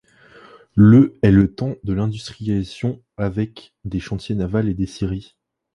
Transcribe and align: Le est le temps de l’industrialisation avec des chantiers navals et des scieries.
Le 0.73 1.19
est 1.21 1.29
le 1.29 1.53
temps 1.53 1.75
de 1.83 1.93
l’industrialisation 1.93 3.03
avec 3.17 3.75
des 3.85 3.99
chantiers 3.99 4.33
navals 4.33 4.67
et 4.67 4.73
des 4.73 4.87
scieries. 4.87 5.37